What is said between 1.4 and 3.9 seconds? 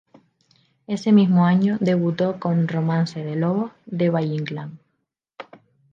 año debutó con "Romance de lobos",